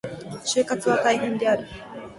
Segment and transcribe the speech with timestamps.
[0.43, 1.67] 就活は大変である。